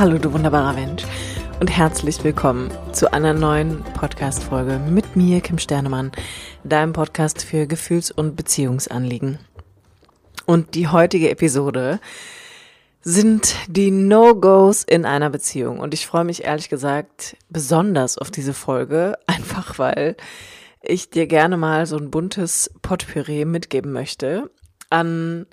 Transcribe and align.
Hallo, 0.00 0.16
du 0.16 0.32
wunderbarer 0.32 0.72
Mensch 0.72 1.02
und 1.60 1.68
herzlich 1.68 2.24
willkommen 2.24 2.70
zu 2.90 3.12
einer 3.12 3.34
neuen 3.34 3.84
Podcast-Folge 3.84 4.78
mit 4.78 5.14
mir, 5.14 5.42
Kim 5.42 5.58
Sternemann, 5.58 6.10
deinem 6.64 6.94
Podcast 6.94 7.44
für 7.44 7.66
Gefühls- 7.66 8.10
und 8.10 8.34
Beziehungsanliegen. 8.34 9.38
Und 10.46 10.74
die 10.74 10.88
heutige 10.88 11.28
Episode 11.28 12.00
sind 13.02 13.54
die 13.68 13.90
No-Gos 13.90 14.84
in 14.84 15.04
einer 15.04 15.28
Beziehung. 15.28 15.80
Und 15.80 15.92
ich 15.92 16.06
freue 16.06 16.24
mich 16.24 16.44
ehrlich 16.44 16.70
gesagt 16.70 17.36
besonders 17.50 18.16
auf 18.16 18.30
diese 18.30 18.54
Folge, 18.54 19.18
einfach 19.26 19.78
weil 19.78 20.16
ich 20.80 21.10
dir 21.10 21.26
gerne 21.26 21.58
mal 21.58 21.84
so 21.84 21.98
ein 21.98 22.10
buntes 22.10 22.70
Potpourri 22.80 23.44
mitgeben 23.44 23.92
möchte 23.92 24.50
an 24.88 25.44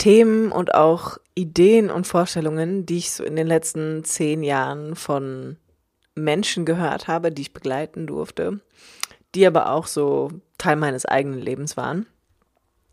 Themen 0.00 0.50
und 0.50 0.74
auch 0.74 1.18
Ideen 1.34 1.90
und 1.90 2.06
Vorstellungen, 2.06 2.86
die 2.86 2.96
ich 2.96 3.10
so 3.10 3.22
in 3.22 3.36
den 3.36 3.46
letzten 3.46 4.02
zehn 4.02 4.42
Jahren 4.42 4.96
von 4.96 5.58
Menschen 6.14 6.64
gehört 6.64 7.06
habe, 7.06 7.30
die 7.30 7.42
ich 7.42 7.52
begleiten 7.52 8.06
durfte, 8.06 8.60
die 9.34 9.46
aber 9.46 9.70
auch 9.70 9.86
so 9.86 10.30
Teil 10.56 10.76
meines 10.76 11.04
eigenen 11.04 11.38
Lebens 11.38 11.76
waren. 11.76 12.06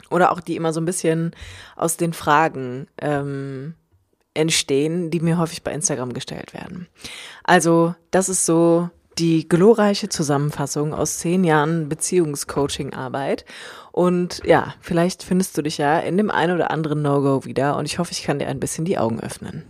Oder 0.09 0.34
auch 0.34 0.41
die 0.41 0.58
immer 0.58 0.73
so 0.73 0.81
ein 0.81 0.86
bisschen 0.86 1.31
aus 1.78 1.95
den 1.95 2.12
Fragen 2.12 2.88
ähm, 3.02 3.76
entstehen, 4.34 5.09
die 5.09 5.22
mir 5.22 5.38
häufig 5.38 5.64
bei 5.64 5.72
Instagram 5.72 6.12
gestellt 6.12 6.53
werden. 6.53 6.89
Also 7.45 7.95
das 8.12 8.28
ist 8.28 8.45
so 8.45 8.89
die 9.17 9.48
glorreiche 9.48 10.09
Zusammenfassung 10.09 10.94
aus 10.94 11.17
zehn 11.17 11.44
Jahren 11.44 11.89
Beziehungscoaching-Arbeit. 11.89 13.45
Und 13.91 14.41
ja, 14.45 14.75
vielleicht 14.80 15.23
findest 15.23 15.58
du 15.58 15.63
dich 15.63 15.77
ja 15.77 15.99
in 15.99 16.17
dem 16.17 16.30
einen 16.30 16.55
oder 16.55 16.71
anderen 16.71 17.02
No-Go 17.02 17.45
wieder 17.45 17.77
und 17.77 17.85
ich 17.85 17.99
hoffe, 17.99 18.11
ich 18.11 18.23
kann 18.23 18.39
dir 18.39 18.48
ein 18.48 18.59
bisschen 18.59 18.85
die 18.85 18.98
Augen 18.98 19.20
öffnen. 19.20 19.63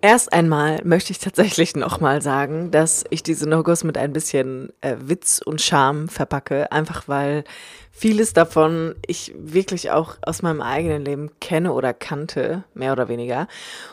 Erst 0.00 0.32
einmal 0.32 0.80
möchte 0.84 1.12
ich 1.12 1.20
tatsächlich 1.20 1.76
nochmal 1.76 2.22
sagen, 2.22 2.72
dass 2.72 3.04
ich 3.10 3.22
diese 3.22 3.48
No-Gos 3.48 3.84
mit 3.84 3.96
ein 3.96 4.12
bisschen 4.12 4.72
äh, 4.80 4.96
Witz 4.98 5.40
und 5.44 5.60
Charme 5.60 6.08
verpacke, 6.08 6.72
einfach 6.72 7.06
weil 7.06 7.44
vieles 7.92 8.32
davon 8.32 8.96
ich 9.06 9.32
wirklich 9.36 9.92
auch 9.92 10.16
aus 10.22 10.42
meinem 10.42 10.60
eigenen 10.60 11.04
Leben 11.04 11.30
kenne 11.40 11.72
oder 11.72 11.94
kannte, 11.94 12.64
mehr 12.74 12.92
oder 12.92 13.08
weniger. 13.08 13.46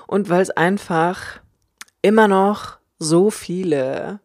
Und 0.08 0.30
weil 0.30 0.42
es 0.42 0.50
einfach 0.50 1.42
immer 2.02 2.28
noch 2.28 2.79
so 3.00 3.32
viele 3.32 4.20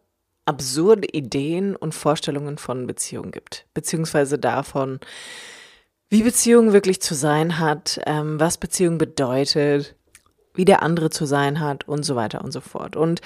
absurde 0.45 1.07
Ideen 1.11 1.75
und 1.75 1.95
Vorstellungen 1.95 2.57
von 2.57 2.85
Beziehungen 2.85 3.31
gibt, 3.31 3.65
beziehungsweise 3.73 4.37
davon, 4.37 4.99
wie 6.09 6.21
Beziehung 6.21 6.71
wirklich 6.71 7.01
zu 7.01 7.15
sein 7.15 7.59
hat, 7.59 7.99
ähm, 8.05 8.39
was 8.39 8.57
Beziehung 8.57 8.97
bedeutet, 8.97 9.95
wie 10.53 10.65
der 10.65 10.83
andere 10.83 11.09
zu 11.09 11.25
sein 11.25 11.59
hat 11.59 11.87
und 11.87 12.03
so 12.03 12.15
weiter 12.15 12.43
und 12.43 12.51
so 12.51 12.61
fort. 12.61 12.95
Und 12.95 13.21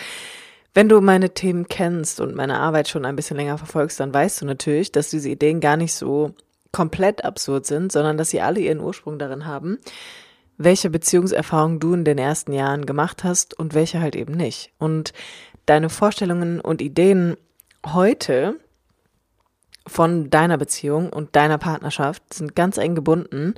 wenn 0.74 0.88
du 0.88 1.02
meine 1.02 1.34
Themen 1.34 1.68
kennst 1.68 2.20
und 2.22 2.36
meine 2.36 2.60
Arbeit 2.60 2.88
schon 2.88 3.06
ein 3.06 3.16
bisschen 3.16 3.38
länger 3.38 3.58
verfolgst, 3.58 4.00
dann 4.00 4.14
weißt 4.14 4.42
du 4.42 4.46
natürlich, 4.46 4.92
dass 4.92 5.10
diese 5.10 5.30
Ideen 5.30 5.60
gar 5.60 5.78
nicht 5.78 5.94
so 5.94 6.34
komplett 6.72 7.26
absurd 7.26 7.66
sind, 7.66 7.92
sondern 7.92 8.18
dass 8.18 8.30
sie 8.30 8.42
alle 8.42 8.60
ihren 8.60 8.80
Ursprung 8.80 9.20
darin 9.20 9.46
haben, 9.46 9.80
welche 10.60 10.90
Beziehungserfahrung 10.90 11.80
du 11.80 11.94
in 11.94 12.04
den 12.04 12.18
ersten 12.18 12.52
Jahren 12.52 12.86
gemacht 12.86 13.24
hast 13.24 13.58
und 13.58 13.74
welche 13.74 14.02
halt 14.02 14.16
eben 14.16 14.34
nicht. 14.34 14.72
Und 14.78 15.14
deine 15.66 15.90
Vorstellungen 15.90 16.60
und 16.60 16.82
Ideen 16.82 17.38
heute 17.86 18.60
von 19.88 20.30
deiner 20.30 20.58
Beziehung 20.58 21.12
und 21.12 21.36
deiner 21.36 21.58
Partnerschaft 21.58 22.34
sind 22.34 22.56
ganz 22.56 22.78
eng 22.78 22.94
gebunden 22.94 23.56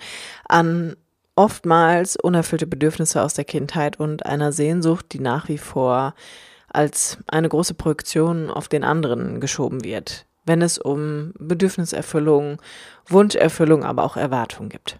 an 0.48 0.96
oftmals 1.36 2.18
unerfüllte 2.18 2.68
Bedürfnisse 2.68 3.24
aus 3.24 3.34
der 3.34 3.46
Kindheit 3.46 4.00
und 4.00 4.26
einer 4.28 4.52
Sehnsucht, 4.52 5.08
die 5.12 5.20
nach 5.20 5.50
wie 5.50 5.58
vor 5.58 6.14
als 6.68 7.18
eine 7.28 7.50
große 7.50 7.74
Projektion 7.74 8.52
auf 8.52 8.68
den 8.68 8.84
anderen 8.84 9.40
geschoben 9.42 9.84
wird, 9.84 10.28
wenn 10.46 10.62
es 10.62 10.78
um 10.78 11.34
Bedürfniserfüllung, 11.40 12.62
Wunscherfüllung, 13.08 13.84
aber 13.84 14.04
auch 14.04 14.18
Erwartung 14.18 14.70
gibt. 14.70 15.00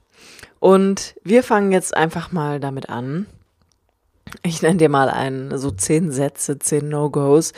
Und 0.62 1.16
wir 1.24 1.42
fangen 1.42 1.72
jetzt 1.72 1.98
einfach 1.98 2.32
mal 2.32 2.60
damit 2.60 2.88
an, 2.88 3.26
ich 4.44 4.62
nenne 4.62 4.78
dir 4.78 4.90
mal 4.90 5.10
ein, 5.10 5.58
so 5.58 5.72
zehn 5.72 6.12
Sätze, 6.12 6.60
zehn 6.60 6.88
No-Gos, 6.88 7.54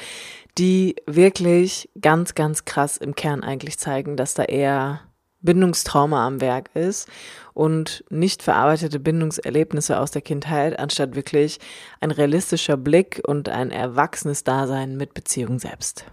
die 0.57 0.95
wirklich 1.05 1.89
ganz, 1.99 2.33
ganz 2.33 2.63
krass 2.63 2.95
im 2.95 3.13
Kern 3.13 3.43
eigentlich 3.43 3.77
zeigen, 3.77 4.15
dass 4.15 4.35
da 4.35 4.43
eher 4.43 5.01
Bindungstrauma 5.41 6.25
am 6.25 6.39
Werk 6.39 6.69
ist 6.75 7.09
und 7.53 8.05
nicht 8.09 8.41
verarbeitete 8.41 9.01
Bindungserlebnisse 9.01 9.99
aus 9.99 10.11
der 10.11 10.21
Kindheit, 10.21 10.79
anstatt 10.79 11.13
wirklich 11.13 11.59
ein 11.99 12.09
realistischer 12.09 12.77
Blick 12.77 13.21
und 13.27 13.49
ein 13.49 13.69
erwachsenes 13.69 14.45
Dasein 14.45 14.95
mit 14.95 15.13
Beziehung 15.13 15.59
selbst. 15.59 16.05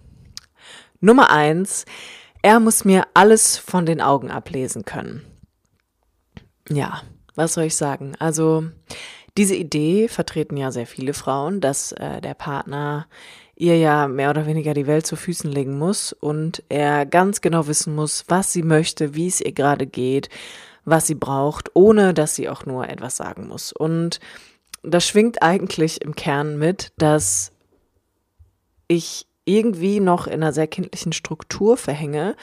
Nummer 0.99 1.31
eins, 1.31 1.84
er 2.43 2.59
muss 2.59 2.84
mir 2.84 3.05
alles 3.15 3.59
von 3.59 3.87
den 3.87 4.01
Augen 4.01 4.33
ablesen 4.33 4.84
können. 4.84 5.22
Ja, 6.70 7.03
was 7.34 7.54
soll 7.54 7.64
ich 7.64 7.76
sagen? 7.76 8.14
Also, 8.19 8.64
diese 9.36 9.54
Idee 9.54 10.08
vertreten 10.08 10.56
ja 10.56 10.70
sehr 10.70 10.86
viele 10.86 11.14
Frauen, 11.14 11.60
dass 11.60 11.92
äh, 11.92 12.20
der 12.20 12.34
Partner 12.34 13.06
ihr 13.56 13.76
ja 13.76 14.08
mehr 14.08 14.31
oder 14.31 14.47
weniger 14.47 14.72
die 14.72 14.86
Welt 14.86 15.06
zu 15.06 15.16
Füßen 15.16 15.50
legen 15.50 15.78
muss 15.78 16.12
und 16.12 16.62
er 16.69 17.04
ganz 17.04 17.41
genau 17.41 17.66
wissen 17.66 17.94
muss, 17.94 18.25
was 18.28 18.53
sie 18.53 18.62
möchte, 18.62 19.14
wie 19.14 19.26
es 19.26 19.41
ihr 19.41 19.53
gerade 19.53 19.86
geht, 19.86 20.30
was 20.84 21.06
sie 21.06 21.14
braucht, 21.14 21.70
ohne 21.75 22.14
dass 22.14 22.34
sie 22.34 22.48
auch 22.48 22.64
nur 22.64 22.88
etwas 22.88 23.16
sagen 23.16 23.48
muss. 23.48 23.72
Und 23.72 24.19
das 24.82 25.06
schwingt 25.06 25.42
eigentlich 25.42 26.00
im 26.03 26.16
Kern 26.16 26.59
mit, 26.59 26.92
dass 26.97 27.53
ich 28.88 29.26
irgendwie 29.44 30.00
noch 30.00 30.26
in 30.26 30.34
einer 30.34 30.53
sehr 30.53 30.66
kindlichen 30.66 31.12
Struktur 31.12 31.76
verhänge 31.76 32.36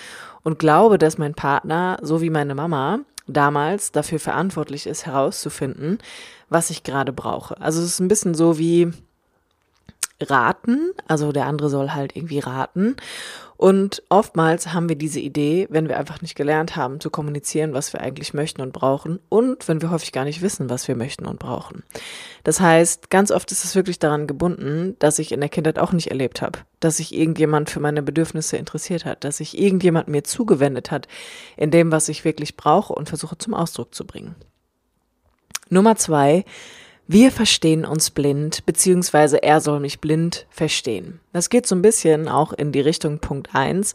und 0.44 0.60
glaube, 0.60 0.98
dass 0.98 1.18
mein 1.18 1.34
Partner, 1.34 1.98
so 2.02 2.22
wie 2.22 2.30
meine 2.30 2.54
Mama, 2.54 3.00
damals 3.28 3.92
dafür 3.92 4.20
verantwortlich 4.20 4.88
ist, 4.88 5.06
herauszufinden, 5.06 6.00
was 6.50 6.70
ich 6.70 6.84
gerade 6.84 7.14
brauche. 7.14 7.60
Also 7.62 7.82
es 7.82 7.88
ist 7.88 8.00
ein 8.00 8.08
bisschen 8.08 8.34
so 8.34 8.58
wie 8.58 8.92
raten, 10.22 10.92
also 11.08 11.32
der 11.32 11.46
andere 11.46 11.70
soll 11.70 11.92
halt 11.92 12.16
irgendwie 12.16 12.40
raten. 12.40 12.96
Und 13.58 14.04
oftmals 14.10 14.74
haben 14.74 14.88
wir 14.88 14.96
diese 14.96 15.20
Idee, 15.20 15.68
wenn 15.72 15.90
wir 15.90 15.98
einfach 15.98 16.22
nicht 16.22 16.36
gelernt 16.36 16.76
haben 16.76 17.00
zu 17.00 17.10
kommunizieren, 17.10 17.74
was 17.74 17.92
wir 17.92 18.02
eigentlich 18.02 18.36
möchten 18.36 18.62
und 18.62 18.72
brauchen 18.72 19.20
und 19.30 19.68
wenn 19.68 19.82
wir 19.82 19.90
häufig 19.90 20.12
gar 20.12 20.26
nicht 20.26 20.44
wissen, 20.44 20.70
was 20.70 20.88
wir 20.88 20.96
möchten 20.96 21.26
und 21.26 21.40
brauchen. 21.40 21.84
Das 22.44 22.60
heißt, 22.60 23.10
ganz 23.10 23.32
oft 23.32 23.52
ist 23.52 23.66
es 23.66 23.76
wirklich 23.76 23.98
daran 23.98 24.28
gebunden, 24.28 24.96
dass 25.00 25.18
ich 25.18 25.32
in 25.32 25.40
der 25.40 25.50
Kindheit 25.50 25.80
auch 25.80 25.92
nicht 25.92 26.12
erlebt 26.12 26.44
habe, 26.44 26.60
dass 26.80 26.98
sich 26.98 27.16
irgendjemand 27.16 27.72
für 27.72 27.80
meine 27.80 28.04
Bedürfnisse 28.04 28.58
interessiert 28.58 29.06
hat, 29.06 29.24
dass 29.24 29.38
sich 29.38 29.58
irgendjemand 29.58 30.08
mir 30.08 30.24
zugewendet 30.24 30.92
hat 30.92 31.08
in 31.58 31.72
dem, 31.72 31.92
was 31.92 32.10
ich 32.10 32.26
wirklich 32.26 32.58
brauche 32.58 32.94
und 32.94 33.10
versuche 33.10 33.40
zum 33.40 33.56
Ausdruck 33.56 33.96
zu 33.96 34.06
bringen. 34.06 34.36
Nummer 35.70 35.96
zwei, 35.96 36.46
wir 37.08 37.32
verstehen 37.32 37.86
uns 37.86 38.10
blind, 38.10 38.66
beziehungsweise 38.66 39.42
er 39.42 39.62
soll 39.62 39.80
mich 39.80 40.02
blind 40.02 40.46
verstehen. 40.50 41.20
Das 41.32 41.50
geht 41.50 41.66
so 41.66 41.76
ein 41.76 41.82
bisschen 41.82 42.28
auch 42.28 42.52
in 42.52 42.72
die 42.72 42.82
Richtung 42.82 43.20
Punkt 43.20 43.56
eins. 43.56 43.94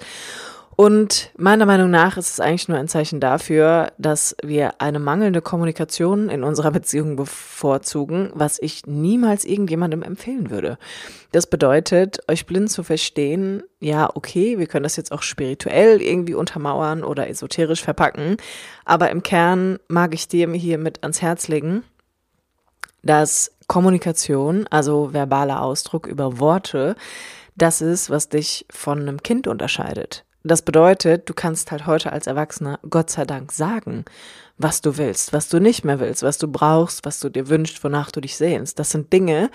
Und 0.75 1.31
meiner 1.37 1.67
Meinung 1.67 1.91
nach 1.91 2.17
ist 2.17 2.31
es 2.31 2.41
eigentlich 2.41 2.69
nur 2.69 2.79
ein 2.79 2.89
Zeichen 2.89 3.21
dafür, 3.21 3.93
dass 3.99 4.35
wir 4.43 4.81
eine 4.81 4.99
mangelnde 4.99 5.43
Kommunikation 5.43 6.31
in 6.31 6.43
unserer 6.43 6.71
Beziehung 6.71 7.15
bevorzugen, 7.15 8.31
was 8.35 8.59
ich 8.59 8.87
niemals 8.87 9.45
irgendjemandem 9.45 10.03
empfehlen 10.03 10.51
würde. 10.51 10.79
Das 11.31 11.47
bedeutet, 11.47 12.21
euch 12.27 12.47
blind 12.47 12.71
zu 12.71 12.83
verstehen, 12.83 13.63
ja, 13.81 14.09
okay, 14.15 14.59
wir 14.59 14.67
können 14.67 14.85
das 14.85 14.97
jetzt 14.97 15.13
auch 15.13 15.23
spirituell 15.23 16.01
irgendwie 16.01 16.35
untermauern 16.35 17.05
oder 17.05 17.29
esoterisch 17.29 17.83
verpacken, 17.83 18.39
aber 18.87 19.11
im 19.11 19.23
Kern 19.23 19.79
mag 19.89 20.15
ich 20.15 20.27
dir 20.27 20.51
hier 20.53 20.79
mit 20.79 21.03
ans 21.03 21.21
Herz 21.21 21.49
legen, 21.49 21.85
dass 23.03 23.53
Kommunikation, 23.67 24.67
also 24.69 25.13
verbaler 25.13 25.63
Ausdruck 25.63 26.07
über 26.07 26.39
Worte, 26.39 26.95
das 27.57 27.81
ist, 27.81 28.11
was 28.11 28.29
dich 28.29 28.67
von 28.71 29.01
einem 29.01 29.23
Kind 29.23 29.47
unterscheidet. 29.47 30.25
Das 30.45 30.63
bedeutet, 30.63 31.29
du 31.29 31.35
kannst 31.35 31.71
halt 31.71 31.87
heute 31.87 32.13
als 32.13 32.27
Erwachsener 32.27 32.81
Gott 32.89 33.11
sei 33.11 33.25
Dank 33.25 33.53
sagen, 33.53 34.05
was 34.59 34.81
du 34.81 34.97
willst, 34.97 35.33
was 35.33 35.49
du 35.49 35.61
nicht 35.61 35.85
mehr 35.85 36.01
willst, 36.01 36.23
was 36.23 36.39
du 36.39 36.49
brauchst, 36.49 37.05
was 37.05 37.21
du 37.21 37.29
dir 37.29 37.49
wünschst, 37.49 37.83
wonach 37.85 38.11
du 38.11 38.21
dich 38.21 38.37
sehnst. 38.37 38.79
Das 38.79 38.91
sind 38.91 39.13
Dinge, 39.13 39.51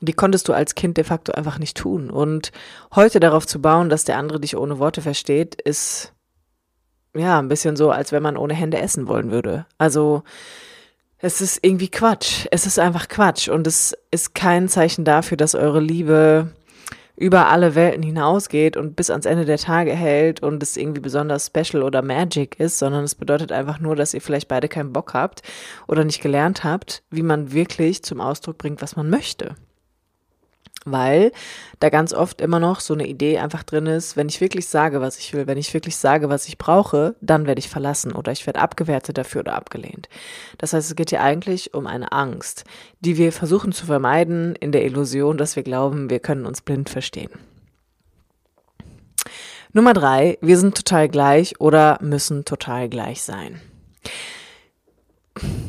die 0.00 0.12
konntest 0.12 0.48
du 0.48 0.52
als 0.52 0.74
Kind 0.74 0.96
de 0.96 1.04
facto 1.04 1.32
einfach 1.32 1.58
nicht 1.58 1.76
tun. 1.76 2.10
Und 2.10 2.52
heute 2.94 3.20
darauf 3.20 3.46
zu 3.46 3.60
bauen, 3.60 3.88
dass 3.88 4.04
der 4.04 4.18
andere 4.18 4.40
dich 4.40 4.56
ohne 4.56 4.78
Worte 4.78 5.00
versteht, 5.00 5.60
ist 5.60 6.12
ja 7.16 7.38
ein 7.38 7.48
bisschen 7.48 7.76
so, 7.76 7.90
als 7.90 8.12
wenn 8.12 8.22
man 8.22 8.36
ohne 8.36 8.54
Hände 8.54 8.78
essen 8.78 9.06
wollen 9.06 9.30
würde. 9.30 9.66
Also 9.78 10.22
es 11.22 11.40
ist 11.40 11.60
irgendwie 11.62 11.88
Quatsch. 11.88 12.46
Es 12.50 12.66
ist 12.66 12.80
einfach 12.80 13.08
Quatsch 13.08 13.48
und 13.48 13.66
es 13.68 13.96
ist 14.10 14.34
kein 14.34 14.68
Zeichen 14.68 15.04
dafür, 15.04 15.36
dass 15.36 15.54
eure 15.54 15.80
Liebe 15.80 16.50
über 17.16 17.46
alle 17.46 17.76
Welten 17.76 18.02
hinausgeht 18.02 18.76
und 18.76 18.96
bis 18.96 19.08
ans 19.08 19.26
Ende 19.26 19.44
der 19.44 19.58
Tage 19.58 19.92
hält 19.92 20.42
und 20.42 20.60
es 20.62 20.76
irgendwie 20.76 21.00
besonders 21.00 21.46
special 21.46 21.84
oder 21.84 22.02
magic 22.02 22.58
ist, 22.58 22.78
sondern 22.80 23.04
es 23.04 23.14
bedeutet 23.14 23.52
einfach 23.52 23.78
nur, 23.78 23.94
dass 23.94 24.14
ihr 24.14 24.20
vielleicht 24.20 24.48
beide 24.48 24.68
keinen 24.68 24.92
Bock 24.92 25.14
habt 25.14 25.42
oder 25.86 26.04
nicht 26.04 26.20
gelernt 26.20 26.64
habt, 26.64 27.04
wie 27.10 27.22
man 27.22 27.52
wirklich 27.52 28.02
zum 28.02 28.20
Ausdruck 28.20 28.58
bringt, 28.58 28.82
was 28.82 28.96
man 28.96 29.08
möchte 29.08 29.54
weil 30.84 31.32
da 31.80 31.90
ganz 31.90 32.12
oft 32.12 32.40
immer 32.40 32.58
noch 32.58 32.80
so 32.80 32.94
eine 32.94 33.06
Idee 33.06 33.38
einfach 33.38 33.62
drin 33.62 33.86
ist, 33.86 34.16
wenn 34.16 34.28
ich 34.28 34.40
wirklich 34.40 34.68
sage, 34.68 35.00
was 35.00 35.18
ich 35.18 35.32
will, 35.32 35.46
wenn 35.46 35.58
ich 35.58 35.72
wirklich 35.74 35.96
sage, 35.96 36.28
was 36.28 36.48
ich 36.48 36.58
brauche, 36.58 37.14
dann 37.20 37.46
werde 37.46 37.58
ich 37.58 37.68
verlassen 37.68 38.12
oder 38.12 38.32
ich 38.32 38.46
werde 38.46 38.60
abgewertet 38.60 39.18
dafür 39.18 39.40
oder 39.40 39.54
abgelehnt. 39.54 40.08
Das 40.58 40.72
heißt, 40.72 40.90
es 40.90 40.96
geht 40.96 41.10
hier 41.10 41.22
eigentlich 41.22 41.74
um 41.74 41.86
eine 41.86 42.12
Angst, 42.12 42.64
die 43.00 43.16
wir 43.16 43.32
versuchen 43.32 43.72
zu 43.72 43.86
vermeiden 43.86 44.54
in 44.56 44.72
der 44.72 44.84
Illusion, 44.84 45.38
dass 45.38 45.56
wir 45.56 45.62
glauben, 45.62 46.10
wir 46.10 46.20
können 46.20 46.46
uns 46.46 46.62
blind 46.62 46.90
verstehen. 46.90 47.30
Nummer 49.72 49.94
drei, 49.94 50.36
wir 50.42 50.58
sind 50.58 50.76
total 50.76 51.08
gleich 51.08 51.58
oder 51.60 51.98
müssen 52.02 52.44
total 52.44 52.88
gleich 52.88 53.22
sein 53.22 53.60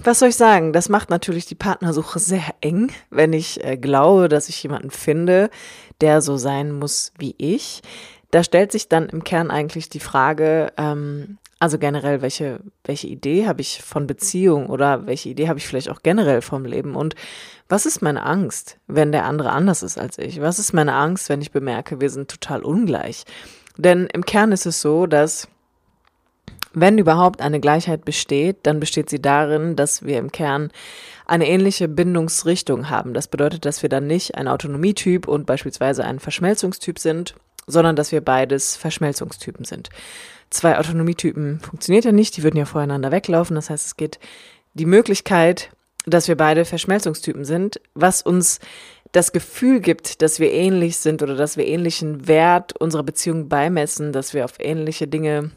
was 0.03 0.19
soll 0.19 0.29
ich 0.29 0.35
sagen? 0.35 0.73
Das 0.73 0.89
macht 0.89 1.09
natürlich 1.09 1.45
die 1.45 1.55
Partnersuche 1.55 2.19
sehr 2.19 2.44
eng, 2.61 2.91
wenn 3.09 3.33
ich 3.33 3.63
äh, 3.63 3.77
glaube, 3.77 4.29
dass 4.29 4.50
ich 4.50 4.61
jemanden 4.61 4.91
finde, 4.91 5.50
der 6.01 6.21
so 6.21 6.38
sein 6.38 6.71
muss 6.71 7.13
wie 7.17 7.35
ich. 7.38 7.81
Da 8.31 8.44
stellt 8.44 8.71
sich 8.71 8.89
dann 8.89 9.09
im 9.09 9.23
Kern 9.23 9.51
eigentlich 9.51 9.89
die 9.89 10.00
Frage, 10.00 10.73
ähm, 10.77 11.38
also 11.59 11.77
generell, 11.77 12.21
welche, 12.21 12.59
welche 12.83 13.07
Idee 13.07 13.47
habe 13.47 13.61
ich 13.61 13.81
von 13.81 14.07
Beziehung 14.07 14.67
oder 14.67 15.05
welche 15.05 15.29
Idee 15.29 15.47
habe 15.47 15.59
ich 15.59 15.67
vielleicht 15.67 15.89
auch 15.89 16.01
generell 16.03 16.41
vom 16.41 16.65
Leben 16.65 16.95
und 16.95 17.15
was 17.69 17.85
ist 17.85 18.01
meine 18.01 18.23
Angst, 18.23 18.77
wenn 18.88 19.11
der 19.11 19.25
andere 19.25 19.51
anders 19.51 19.83
ist 19.83 19.97
als 19.97 20.17
ich? 20.17 20.41
Was 20.41 20.59
ist 20.59 20.73
meine 20.73 20.94
Angst, 20.94 21.29
wenn 21.29 21.41
ich 21.41 21.51
bemerke, 21.51 22.01
wir 22.01 22.09
sind 22.09 22.29
total 22.29 22.63
ungleich? 22.63 23.23
Denn 23.77 24.07
im 24.07 24.25
Kern 24.25 24.51
ist 24.51 24.65
es 24.65 24.81
so, 24.81 25.06
dass 25.06 25.47
wenn 26.73 26.97
überhaupt 26.97 27.41
eine 27.41 27.59
Gleichheit 27.59 28.03
besteht, 28.05 28.57
dann 28.63 28.79
besteht 28.79 29.09
sie 29.09 29.21
darin, 29.21 29.75
dass 29.75 30.03
wir 30.03 30.17
im 30.17 30.31
Kern 30.31 30.71
eine 31.25 31.47
ähnliche 31.47 31.87
Bindungsrichtung 31.87 32.89
haben. 32.89 33.13
Das 33.13 33.27
bedeutet, 33.27 33.65
dass 33.65 33.81
wir 33.81 33.89
dann 33.89 34.07
nicht 34.07 34.35
ein 34.35 34.47
Autonomietyp 34.47 35.27
und 35.27 35.45
beispielsweise 35.45 36.03
ein 36.03 36.19
Verschmelzungstyp 36.19 36.99
sind, 36.99 37.35
sondern 37.67 37.95
dass 37.95 38.11
wir 38.11 38.21
beides 38.21 38.75
Verschmelzungstypen 38.75 39.65
sind. 39.65 39.89
Zwei 40.49 40.77
Autonomietypen 40.77 41.59
funktioniert 41.61 42.05
ja 42.05 42.11
nicht, 42.11 42.35
die 42.37 42.43
würden 42.43 42.57
ja 42.57 42.65
voreinander 42.65 43.11
weglaufen. 43.11 43.55
Das 43.55 43.69
heißt, 43.69 43.85
es 43.85 43.97
geht 43.97 44.19
die 44.73 44.85
Möglichkeit, 44.85 45.69
dass 46.05 46.27
wir 46.27 46.35
beide 46.35 46.65
Verschmelzungstypen 46.65 47.45
sind, 47.45 47.79
was 47.93 48.21
uns 48.21 48.59
das 49.13 49.31
Gefühl 49.31 49.79
gibt, 49.79 50.21
dass 50.21 50.39
wir 50.39 50.51
ähnlich 50.51 50.97
sind 50.97 51.21
oder 51.21 51.35
dass 51.35 51.55
wir 51.55 51.67
ähnlichen 51.67 52.27
Wert 52.27 52.75
unserer 52.79 53.03
Beziehung 53.03 53.47
beimessen, 53.47 54.11
dass 54.11 54.33
wir 54.33 54.43
auf 54.43 54.59
ähnliche 54.59 55.07
Dinge 55.07 55.51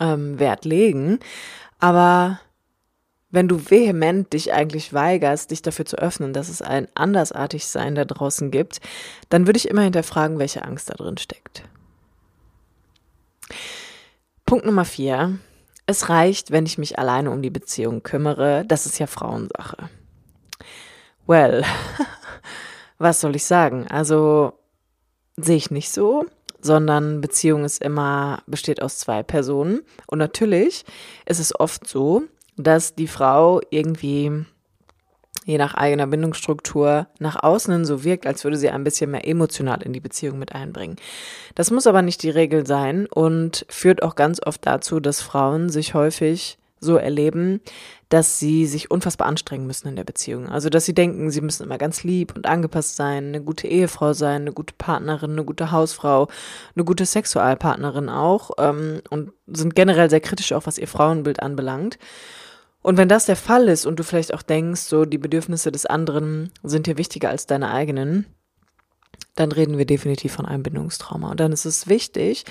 ähm, 0.00 0.38
Wert 0.38 0.64
legen. 0.64 1.20
Aber 1.78 2.40
wenn 3.30 3.46
du 3.46 3.70
vehement 3.70 4.32
dich 4.32 4.52
eigentlich 4.52 4.92
weigerst, 4.92 5.50
dich 5.50 5.62
dafür 5.62 5.86
zu 5.86 5.96
öffnen, 5.96 6.32
dass 6.32 6.48
es 6.48 6.62
ein 6.62 6.88
Andersartigsein 6.94 7.94
da 7.94 8.04
draußen 8.04 8.50
gibt, 8.50 8.80
dann 9.28 9.46
würde 9.46 9.58
ich 9.58 9.68
immer 9.68 9.82
hinterfragen, 9.82 10.38
welche 10.38 10.64
Angst 10.64 10.90
da 10.90 10.94
drin 10.94 11.16
steckt. 11.16 11.62
Punkt 14.46 14.66
Nummer 14.66 14.84
vier. 14.84 15.38
Es 15.86 16.08
reicht, 16.08 16.50
wenn 16.50 16.66
ich 16.66 16.78
mich 16.78 16.98
alleine 16.98 17.30
um 17.30 17.42
die 17.42 17.50
Beziehung 17.50 18.02
kümmere. 18.02 18.64
Das 18.66 18.86
ist 18.86 18.98
ja 18.98 19.06
Frauensache. 19.06 19.88
Well, 21.26 21.64
was 22.98 23.20
soll 23.20 23.36
ich 23.36 23.44
sagen? 23.44 23.86
Also 23.88 24.52
sehe 25.36 25.56
ich 25.56 25.70
nicht 25.70 25.90
so 25.90 26.26
sondern 26.64 27.20
Beziehung 27.20 27.64
ist 27.64 27.82
immer, 27.82 28.42
besteht 28.46 28.82
aus 28.82 28.98
zwei 28.98 29.22
Personen. 29.22 29.82
Und 30.06 30.18
natürlich 30.18 30.84
ist 31.26 31.40
es 31.40 31.58
oft 31.58 31.86
so, 31.86 32.22
dass 32.56 32.94
die 32.94 33.06
Frau 33.06 33.60
irgendwie 33.70 34.44
je 35.44 35.58
nach 35.58 35.74
eigener 35.74 36.06
Bindungsstruktur 36.06 37.08
nach 37.18 37.42
außen 37.42 37.84
so 37.84 38.04
wirkt, 38.04 38.26
als 38.26 38.44
würde 38.44 38.56
sie 38.56 38.70
ein 38.70 38.84
bisschen 38.84 39.10
mehr 39.10 39.26
emotional 39.26 39.82
in 39.82 39.92
die 39.92 40.00
Beziehung 40.00 40.38
mit 40.38 40.54
einbringen. 40.54 40.96
Das 41.54 41.70
muss 41.70 41.86
aber 41.86 42.02
nicht 42.02 42.22
die 42.22 42.30
Regel 42.30 42.66
sein 42.66 43.06
und 43.06 43.66
führt 43.68 44.02
auch 44.02 44.14
ganz 44.14 44.40
oft 44.44 44.66
dazu, 44.66 45.00
dass 45.00 45.22
Frauen 45.22 45.70
sich 45.70 45.94
häufig 45.94 46.58
so 46.80 46.96
erleben, 46.96 47.60
dass 48.08 48.38
sie 48.38 48.66
sich 48.66 48.90
unfassbar 48.90 49.28
anstrengen 49.28 49.66
müssen 49.66 49.88
in 49.88 49.96
der 49.96 50.04
Beziehung. 50.04 50.48
Also, 50.48 50.68
dass 50.68 50.84
sie 50.84 50.94
denken, 50.94 51.30
sie 51.30 51.42
müssen 51.42 51.62
immer 51.62 51.78
ganz 51.78 52.02
lieb 52.02 52.34
und 52.34 52.46
angepasst 52.46 52.96
sein, 52.96 53.28
eine 53.28 53.42
gute 53.42 53.68
Ehefrau 53.68 54.12
sein, 54.14 54.42
eine 54.42 54.52
gute 54.52 54.74
Partnerin, 54.76 55.32
eine 55.32 55.44
gute 55.44 55.70
Hausfrau, 55.70 56.28
eine 56.74 56.84
gute 56.84 57.06
Sexualpartnerin 57.06 58.08
auch 58.08 58.50
ähm, 58.58 59.02
und 59.10 59.32
sind 59.46 59.76
generell 59.76 60.10
sehr 60.10 60.20
kritisch 60.20 60.52
auch, 60.52 60.66
was 60.66 60.78
ihr 60.78 60.88
Frauenbild 60.88 61.40
anbelangt. 61.40 61.98
Und 62.82 62.96
wenn 62.96 63.08
das 63.08 63.26
der 63.26 63.36
Fall 63.36 63.68
ist 63.68 63.84
und 63.84 63.98
du 63.98 64.04
vielleicht 64.04 64.32
auch 64.32 64.42
denkst, 64.42 64.80
so 64.80 65.04
die 65.04 65.18
Bedürfnisse 65.18 65.70
des 65.70 65.84
anderen 65.86 66.50
sind 66.62 66.86
dir 66.86 66.96
wichtiger 66.96 67.28
als 67.28 67.46
deine 67.46 67.70
eigenen, 67.70 68.26
dann 69.36 69.52
reden 69.52 69.78
wir 69.78 69.86
definitiv 69.86 70.32
von 70.32 70.44
einem 70.44 70.62
Bindungstrauma. 70.62 71.30
Und 71.30 71.40
dann 71.40 71.52
ist 71.52 71.64
es 71.64 71.88
wichtig, 71.88 72.44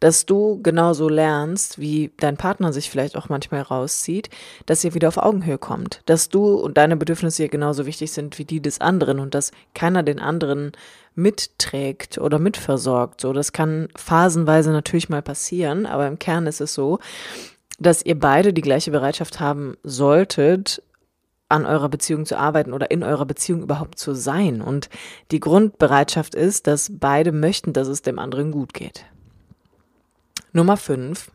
dass 0.00 0.26
du 0.26 0.60
genauso 0.62 1.08
lernst, 1.08 1.78
wie 1.80 2.12
dein 2.18 2.36
Partner 2.36 2.72
sich 2.72 2.90
vielleicht 2.90 3.16
auch 3.16 3.28
manchmal 3.28 3.62
rauszieht, 3.62 4.30
dass 4.66 4.84
ihr 4.84 4.94
wieder 4.94 5.08
auf 5.08 5.16
Augenhöhe 5.16 5.58
kommt, 5.58 6.02
dass 6.06 6.28
du 6.28 6.54
und 6.54 6.76
deine 6.76 6.96
Bedürfnisse 6.96 7.48
genauso 7.48 7.86
wichtig 7.86 8.12
sind 8.12 8.38
wie 8.38 8.44
die 8.44 8.60
des 8.60 8.80
anderen 8.80 9.18
und 9.18 9.34
dass 9.34 9.50
keiner 9.74 10.02
den 10.02 10.20
anderen 10.20 10.72
mitträgt 11.14 12.18
oder 12.18 12.38
mitversorgt. 12.38 13.20
So, 13.20 13.32
das 13.32 13.52
kann 13.52 13.88
phasenweise 13.96 14.70
natürlich 14.70 15.08
mal 15.08 15.22
passieren, 15.22 15.86
aber 15.86 16.06
im 16.06 16.18
Kern 16.18 16.46
ist 16.46 16.60
es 16.60 16.74
so, 16.74 16.98
dass 17.78 18.04
ihr 18.04 18.18
beide 18.18 18.52
die 18.52 18.62
gleiche 18.62 18.90
Bereitschaft 18.90 19.40
haben 19.40 19.76
solltet, 19.82 20.82
an 21.48 21.66
eurer 21.66 21.88
Beziehung 21.88 22.26
zu 22.26 22.36
arbeiten 22.38 22.72
oder 22.72 22.90
in 22.90 23.02
eurer 23.02 23.26
Beziehung 23.26 23.62
überhaupt 23.62 23.98
zu 23.98 24.14
sein. 24.14 24.60
Und 24.60 24.88
die 25.30 25.40
Grundbereitschaft 25.40 26.34
ist, 26.34 26.66
dass 26.66 26.90
beide 26.92 27.32
möchten, 27.32 27.72
dass 27.72 27.88
es 27.88 28.02
dem 28.02 28.18
anderen 28.18 28.52
gut 28.52 28.74
geht. 28.74 29.04
Nummer 30.52 30.76
fünf. 30.76 31.30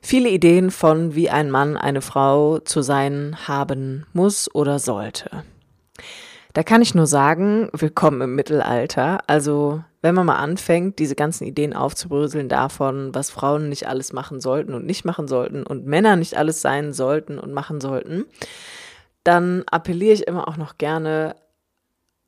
Viele 0.00 0.28
Ideen 0.30 0.70
von, 0.70 1.14
wie 1.14 1.28
ein 1.30 1.50
Mann 1.50 1.76
eine 1.76 2.00
Frau 2.00 2.58
zu 2.60 2.82
sein 2.82 3.36
haben 3.46 4.06
muss 4.12 4.52
oder 4.54 4.78
sollte. 4.78 5.44
Da 6.54 6.62
kann 6.62 6.82
ich 6.82 6.94
nur 6.94 7.06
sagen, 7.06 7.68
willkommen 7.72 8.22
im 8.22 8.34
Mittelalter. 8.34 9.18
Also, 9.26 9.84
wenn 10.00 10.14
man 10.14 10.26
mal 10.26 10.36
anfängt, 10.36 10.98
diese 10.98 11.14
ganzen 11.14 11.46
Ideen 11.46 11.74
aufzubröseln 11.74 12.48
davon, 12.48 13.14
was 13.14 13.30
Frauen 13.30 13.68
nicht 13.68 13.86
alles 13.86 14.12
machen 14.12 14.40
sollten 14.40 14.74
und 14.74 14.86
nicht 14.86 15.04
machen 15.04 15.28
sollten 15.28 15.64
und 15.64 15.86
Männer 15.86 16.16
nicht 16.16 16.36
alles 16.36 16.62
sein 16.62 16.92
sollten 16.92 17.38
und 17.38 17.52
machen 17.52 17.80
sollten, 17.80 18.24
dann 19.28 19.62
appelliere 19.70 20.14
ich 20.14 20.26
immer 20.26 20.48
auch 20.48 20.56
noch 20.56 20.78
gerne 20.78 21.36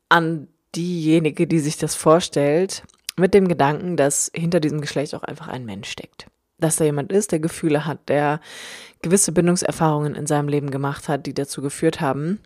an 0.07 0.47
diejenige, 0.75 1.47
die 1.47 1.59
sich 1.59 1.77
das 1.79 1.95
vorstellt, 1.95 2.83
mit 3.17 3.33
dem 3.33 3.47
Gedanken, 3.47 3.97
dass 3.97 4.31
hinter 4.35 4.59
diesem 4.59 4.81
Geschlecht 4.81 5.15
auch 5.15 5.23
einfach 5.23 5.47
ein 5.47 5.65
Mensch 5.65 5.89
steckt. 5.89 6.27
Dass 6.59 6.75
da 6.75 6.83
jemand 6.83 7.11
ist, 7.11 7.31
der 7.31 7.39
Gefühle 7.39 7.87
hat, 7.87 8.07
der 8.07 8.39
gewisse 9.01 9.31
Bindungserfahrungen 9.31 10.13
in 10.13 10.27
seinem 10.27 10.47
Leben 10.47 10.69
gemacht 10.69 11.09
hat, 11.09 11.25
die 11.25 11.33
dazu 11.33 11.63
geführt 11.63 12.01
haben, 12.01 12.39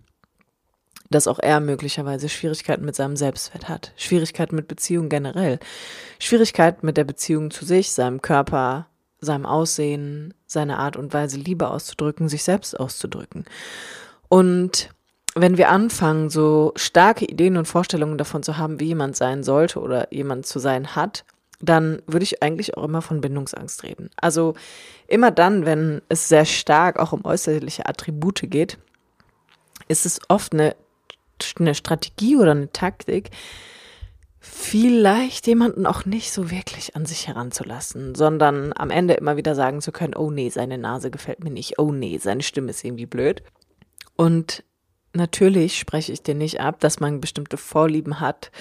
dass 1.10 1.28
auch 1.28 1.40
er 1.40 1.60
möglicherweise 1.60 2.30
Schwierigkeiten 2.30 2.86
mit 2.86 2.96
seinem 2.96 3.18
Selbstwert 3.18 3.68
hat, 3.68 3.92
Schwierigkeiten 3.98 4.56
mit 4.56 4.70
Beziehungen 4.70 5.10
generell, 5.10 5.60
Schwierigkeiten 6.18 6.86
mit 6.86 6.96
der 6.96 7.04
Beziehung 7.04 7.52
zu 7.52 7.66
sich, 7.66 7.92
seinem 7.92 8.22
Körper, 8.22 8.88
seinem 9.20 9.46
Aussehen, 9.46 10.34
seiner 10.48 10.80
Art 10.80 10.96
und 10.96 11.14
Weise 11.14 11.38
Liebe 11.38 11.70
auszudrücken, 11.70 12.30
sich 12.30 12.44
selbst 12.44 12.80
auszudrücken. 12.80 13.44
Und 14.30 14.90
wenn 15.36 15.58
wir 15.58 15.70
anfangen, 15.70 16.30
so 16.30 16.72
starke 16.76 17.26
Ideen 17.26 17.58
und 17.58 17.68
Vorstellungen 17.68 18.18
davon 18.18 18.44
zu 18.44 18.58
haben, 18.58 18.80
wie 18.80 18.88
jemand 18.88 19.16
sein 19.16 19.44
sollte 19.44 19.80
oder 19.80 20.12
jemand 20.14 20.46
zu 20.46 20.60
sein 20.60 20.96
hat, 20.96 21.26
dann 21.62 22.02
würde 22.08 22.24
ich 22.24 22.42
eigentlich 22.42 22.78
auch 22.78 22.84
immer 22.84 23.02
von 23.02 23.22
Bindungsangst 23.22 23.84
reden. 23.84 24.10
Also 24.18 24.54
immer 25.08 25.32
dann, 25.32 25.66
wenn 25.66 26.02
es 26.10 26.28
sehr 26.28 26.46
stark 26.46 27.00
auch 27.00 27.12
um 27.12 27.26
äußerliche 27.26 27.86
Attribute 27.86 28.42
geht, 28.44 28.78
ist 29.88 30.06
es 30.06 30.20
oft 30.30 30.54
eine, 30.54 30.76
eine 31.60 31.76
Strategie 31.76 32.38
oder 32.38 32.52
eine 32.52 32.72
Taktik, 32.72 33.32
vielleicht 34.40 35.48
jemanden 35.48 35.86
auch 35.86 36.06
nicht 36.06 36.32
so 36.32 36.52
wirklich 36.52 36.96
an 36.96 37.06
sich 37.06 37.28
heranzulassen, 37.28 38.16
sondern 38.16 38.74
am 38.76 38.90
Ende 38.90 39.16
immer 39.16 39.38
wieder 39.38 39.56
sagen 39.56 39.82
zu 39.82 39.92
können, 39.92 40.16
oh 40.16 40.30
nee, 40.30 40.50
seine 40.50 40.78
Nase 40.78 41.10
gefällt 41.10 41.44
mir 41.44 41.50
nicht, 41.50 41.80
oh 41.80 41.92
nee, 41.92 42.18
seine 42.20 42.44
Stimme 42.44 42.70
ist 42.70 42.84
irgendwie 42.84 43.06
blöd. 43.08 43.44
Und 44.16 44.64
natürlich 45.14 45.78
spreche 45.78 46.12
ich 46.12 46.24
dir 46.24 46.36
nicht 46.36 46.60
ab, 46.60 46.80
dass 46.80 47.00
man 47.00 47.22
bestimmte 47.22 47.58
Vorlieben 47.58 48.20
hat 48.20 48.52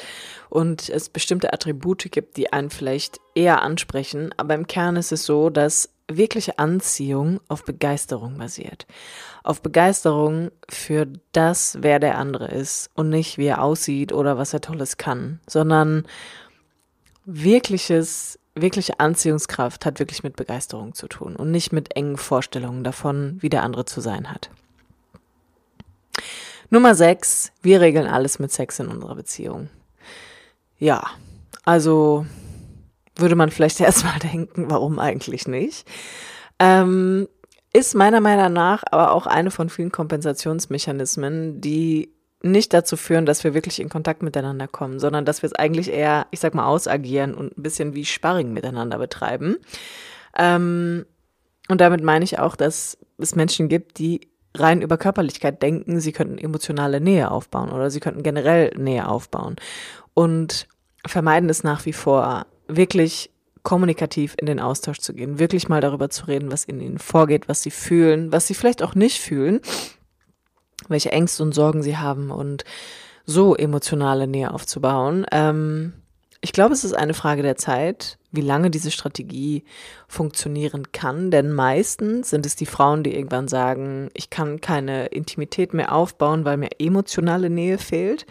und 0.48 0.88
es 0.88 1.08
bestimmte 1.08 1.52
Attribute 1.52 2.10
gibt, 2.10 2.36
die 2.36 2.52
einen 2.52 2.70
vielleicht 2.70 3.20
eher 3.34 3.62
ansprechen. 3.62 4.32
Aber 4.36 4.54
im 4.54 4.66
Kern 4.66 4.96
ist 4.96 5.12
es 5.12 5.24
so, 5.24 5.50
dass 5.50 5.90
wirkliche 6.08 6.58
Anziehung 6.58 7.40
auf 7.48 7.64
Begeisterung 7.64 8.36
basiert. 8.38 8.86
Auf 9.42 9.62
Begeisterung 9.62 10.50
für 10.68 11.06
das, 11.32 11.78
wer 11.80 11.98
der 11.98 12.18
andere 12.18 12.48
ist 12.48 12.90
und 12.94 13.08
nicht, 13.08 13.38
wie 13.38 13.46
er 13.46 13.62
aussieht 13.62 14.12
oder 14.12 14.36
was 14.36 14.52
er 14.52 14.60
Tolles 14.60 14.96
kann, 14.96 15.40
sondern 15.48 16.06
wirkliches, 17.24 18.38
wirkliche 18.54 19.00
Anziehungskraft 19.00 19.86
hat 19.86 19.98
wirklich 19.98 20.22
mit 20.22 20.36
Begeisterung 20.36 20.94
zu 20.94 21.08
tun 21.08 21.36
und 21.36 21.50
nicht 21.50 21.72
mit 21.72 21.96
engen 21.96 22.18
Vorstellungen 22.18 22.84
davon, 22.84 23.38
wie 23.40 23.48
der 23.48 23.62
andere 23.62 23.86
zu 23.86 24.00
sein 24.00 24.30
hat. 24.30 24.50
Nummer 26.70 26.94
sechs, 26.94 27.52
wir 27.62 27.80
regeln 27.80 28.06
alles 28.06 28.38
mit 28.38 28.52
Sex 28.52 28.78
in 28.78 28.88
unserer 28.88 29.14
Beziehung. 29.14 29.68
Ja, 30.78 31.04
also 31.64 32.26
würde 33.16 33.36
man 33.36 33.50
vielleicht 33.50 33.80
erstmal 33.80 34.18
denken, 34.18 34.70
warum 34.70 34.98
eigentlich 34.98 35.46
nicht? 35.48 35.86
Ähm, 36.58 37.28
ist 37.72 37.94
meiner 37.94 38.20
Meinung 38.20 38.52
nach 38.52 38.84
aber 38.90 39.12
auch 39.12 39.26
eine 39.26 39.50
von 39.50 39.68
vielen 39.68 39.90
Kompensationsmechanismen, 39.90 41.60
die 41.60 42.14
nicht 42.44 42.74
dazu 42.74 42.96
führen, 42.96 43.24
dass 43.24 43.42
wir 43.42 43.54
wirklich 43.54 43.80
in 43.80 43.88
Kontakt 43.88 44.22
miteinander 44.22 44.68
kommen, 44.68 45.00
sondern 45.00 45.24
dass 45.24 45.42
wir 45.42 45.46
es 45.46 45.54
eigentlich 45.54 45.90
eher, 45.90 46.26
ich 46.30 46.40
sag 46.40 46.54
mal, 46.54 46.66
ausagieren 46.66 47.34
und 47.34 47.56
ein 47.56 47.62
bisschen 47.62 47.94
wie 47.94 48.04
Sparring 48.04 48.52
miteinander 48.52 48.98
betreiben. 48.98 49.56
Ähm, 50.36 51.06
und 51.68 51.80
damit 51.80 52.02
meine 52.02 52.24
ich 52.24 52.38
auch, 52.38 52.54
dass 52.54 52.98
es 53.16 53.34
Menschen 53.34 53.68
gibt, 53.70 53.98
die 53.98 54.28
rein 54.56 54.82
über 54.82 54.96
Körperlichkeit 54.96 55.62
denken, 55.62 56.00
sie 56.00 56.12
könnten 56.12 56.38
emotionale 56.38 57.00
Nähe 57.00 57.30
aufbauen 57.30 57.70
oder 57.70 57.90
sie 57.90 58.00
könnten 58.00 58.22
generell 58.22 58.72
Nähe 58.76 59.08
aufbauen 59.08 59.56
und 60.14 60.68
vermeiden 61.06 61.50
es 61.50 61.64
nach 61.64 61.84
wie 61.86 61.92
vor, 61.92 62.46
wirklich 62.68 63.30
kommunikativ 63.62 64.34
in 64.38 64.46
den 64.46 64.60
Austausch 64.60 64.98
zu 64.98 65.14
gehen, 65.14 65.38
wirklich 65.38 65.68
mal 65.68 65.80
darüber 65.80 66.10
zu 66.10 66.26
reden, 66.26 66.52
was 66.52 66.64
in 66.64 66.80
ihnen 66.80 66.98
vorgeht, 66.98 67.48
was 67.48 67.62
sie 67.62 67.70
fühlen, 67.70 68.30
was 68.30 68.46
sie 68.46 68.54
vielleicht 68.54 68.82
auch 68.82 68.94
nicht 68.94 69.20
fühlen, 69.20 69.60
welche 70.88 71.12
Ängste 71.12 71.42
und 71.42 71.54
Sorgen 71.54 71.82
sie 71.82 71.96
haben 71.96 72.30
und 72.30 72.64
so 73.24 73.56
emotionale 73.56 74.26
Nähe 74.26 74.52
aufzubauen. 74.52 75.26
Ähm, 75.32 75.94
ich 76.42 76.52
glaube, 76.52 76.74
es 76.74 76.84
ist 76.84 76.92
eine 76.92 77.14
Frage 77.14 77.42
der 77.42 77.56
Zeit, 77.56 78.18
wie 78.34 78.40
lange 78.40 78.70
diese 78.70 78.90
Strategie 78.90 79.64
funktionieren 80.08 80.92
kann, 80.92 81.30
denn 81.30 81.52
meistens 81.52 82.30
sind 82.30 82.46
es 82.46 82.56
die 82.56 82.66
Frauen, 82.66 83.02
die 83.02 83.14
irgendwann 83.14 83.48
sagen, 83.48 84.10
ich 84.14 84.30
kann 84.30 84.60
keine 84.60 85.06
Intimität 85.06 85.74
mehr 85.74 85.92
aufbauen, 85.92 86.44
weil 86.44 86.56
mir 86.56 86.70
emotionale 86.78 87.50
Nähe 87.50 87.78
fehlt. 87.78 88.26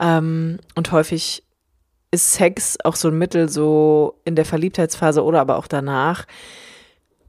Ähm, 0.00 0.58
und 0.74 0.92
häufig 0.92 1.44
ist 2.10 2.34
Sex 2.34 2.78
auch 2.84 2.96
so 2.96 3.08
ein 3.08 3.18
Mittel, 3.18 3.48
so 3.48 4.20
in 4.24 4.36
der 4.36 4.44
Verliebtheitsphase 4.44 5.24
oder 5.24 5.40
aber 5.40 5.56
auch 5.56 5.66
danach, 5.66 6.26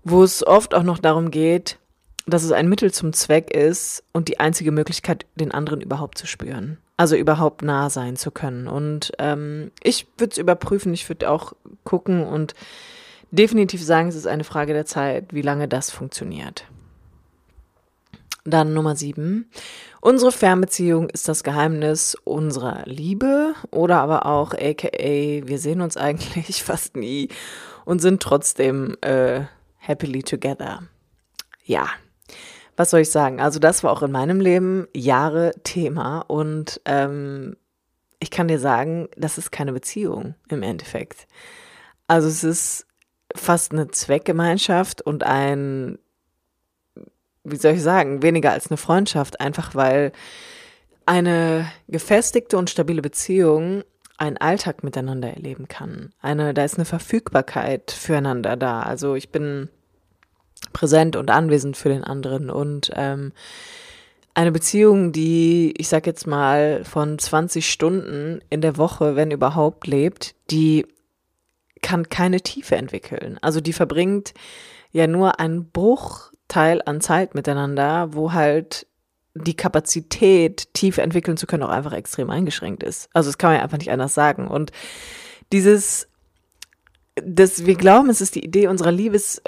wo 0.03 0.23
es 0.23 0.45
oft 0.45 0.75
auch 0.75 0.83
noch 0.83 0.99
darum 0.99 1.31
geht, 1.31 1.79
dass 2.27 2.43
es 2.43 2.51
ein 2.51 2.69
Mittel 2.69 2.91
zum 2.91 3.13
Zweck 3.13 3.51
ist 3.51 4.03
und 4.13 4.27
die 4.27 4.39
einzige 4.39 4.71
Möglichkeit, 4.71 5.25
den 5.35 5.51
anderen 5.51 5.81
überhaupt 5.81 6.17
zu 6.17 6.27
spüren. 6.27 6.77
Also 6.97 7.15
überhaupt 7.15 7.61
nah 7.61 7.89
sein 7.89 8.15
zu 8.15 8.31
können. 8.31 8.67
Und 8.67 9.11
ähm, 9.19 9.71
ich 9.83 10.07
würde 10.17 10.31
es 10.31 10.37
überprüfen, 10.37 10.93
ich 10.93 11.07
würde 11.09 11.29
auch 11.29 11.53
gucken 11.83 12.23
und 12.23 12.53
definitiv 13.31 13.83
sagen, 13.83 14.07
es 14.07 14.15
ist 14.15 14.27
eine 14.27 14.45
Frage 14.45 14.73
der 14.73 14.85
Zeit, 14.85 15.33
wie 15.33 15.41
lange 15.41 15.67
das 15.67 15.91
funktioniert. 15.91 16.65
Dann 18.45 18.73
Nummer 18.73 18.95
sieben. 18.95 19.49
Unsere 19.99 20.31
Fernbeziehung 20.31 21.09
ist 21.09 21.27
das 21.27 21.43
Geheimnis 21.43 22.15
unserer 22.23 22.83
Liebe 22.85 23.55
oder 23.71 23.97
aber 24.01 24.27
auch 24.27 24.53
aka 24.53 24.87
wir 24.93 25.57
sehen 25.57 25.81
uns 25.81 25.97
eigentlich 25.97 26.63
fast 26.63 26.95
nie 26.95 27.29
und 27.85 28.01
sind 28.01 28.21
trotzdem 28.21 28.95
äh, 29.01 29.41
happily 29.79 30.21
together. 30.21 30.83
Ja, 31.65 31.87
was 32.75 32.89
soll 32.89 33.01
ich 33.01 33.11
sagen? 33.11 33.39
Also 33.39 33.59
das 33.59 33.83
war 33.83 33.91
auch 33.91 34.01
in 34.03 34.11
meinem 34.11 34.39
Leben 34.39 34.87
Jahre 34.93 35.53
Thema 35.63 36.19
und 36.19 36.81
ähm, 36.85 37.55
ich 38.19 38.31
kann 38.31 38.47
dir 38.47 38.59
sagen, 38.59 39.07
das 39.17 39.37
ist 39.37 39.51
keine 39.51 39.73
Beziehung 39.73 40.35
im 40.49 40.63
Endeffekt. 40.63 41.27
Also 42.07 42.27
es 42.27 42.43
ist 42.43 42.87
fast 43.35 43.71
eine 43.71 43.89
Zweckgemeinschaft 43.89 45.01
und 45.01 45.23
ein 45.23 45.99
wie 47.45 47.55
soll 47.57 47.73
ich 47.73 47.83
sagen, 47.83 48.23
weniger 48.23 48.51
als 48.51 48.69
eine 48.69 48.77
Freundschaft, 48.77 49.39
einfach 49.39 49.75
weil 49.75 50.11
eine 51.05 51.71
gefestigte 51.87 52.57
und 52.57 52.69
stabile 52.69 53.01
Beziehung 53.01 53.83
einen 54.17 54.37
Alltag 54.37 54.83
miteinander 54.83 55.29
erleben 55.29 55.67
kann. 55.67 56.11
Eine, 56.21 56.53
da 56.53 56.63
ist 56.63 56.75
eine 56.75 56.85
Verfügbarkeit 56.85 57.91
füreinander 57.91 58.57
da. 58.57 58.81
Also 58.81 59.15
ich 59.15 59.31
bin 59.31 59.69
präsent 60.73 61.15
und 61.15 61.31
anwesend 61.31 61.77
für 61.77 61.89
den 61.89 62.03
anderen 62.03 62.49
und 62.49 62.91
ähm, 62.95 63.31
eine 64.33 64.51
Beziehung, 64.51 65.13
die, 65.13 65.73
ich 65.77 65.87
sag 65.87 66.05
jetzt 66.05 66.27
mal, 66.27 66.83
von 66.83 67.17
20 67.17 67.69
Stunden 67.69 68.41
in 68.49 68.59
der 68.59 68.77
Woche, 68.77 69.15
wenn 69.15 69.31
überhaupt, 69.31 69.87
lebt, 69.87 70.35
die 70.51 70.85
kann 71.81 72.09
keine 72.09 72.41
Tiefe 72.41 72.75
entwickeln. 72.75 73.37
Also 73.41 73.61
die 73.61 73.71
verbringt 73.71 74.33
ja 74.91 75.07
nur 75.07 75.39
einen 75.39 75.69
Bruch 75.69 76.31
Teil 76.47 76.81
an 76.85 77.01
Zeit 77.01 77.33
miteinander, 77.33 78.13
wo 78.13 78.33
halt 78.33 78.87
die 79.35 79.55
Kapazität, 79.55 80.73
tief 80.73 80.97
entwickeln 80.97 81.37
zu 81.37 81.47
können, 81.47 81.63
auch 81.63 81.69
einfach 81.69 81.93
extrem 81.93 82.29
eingeschränkt 82.29 82.83
ist. 82.83 83.09
Also 83.13 83.29
das 83.29 83.37
kann 83.37 83.49
man 83.49 83.57
ja 83.57 83.63
einfach 83.63 83.77
nicht 83.77 83.91
anders 83.91 84.13
sagen. 84.13 84.47
Und 84.47 84.71
dieses, 85.51 86.07
das, 87.15 87.65
wir 87.65 87.75
glauben, 87.75 88.09
es 88.09 88.21
ist 88.21 88.35
die 88.35 88.45
Idee 88.45 88.67
unserer 88.67 88.91
Liebes, 88.91 89.41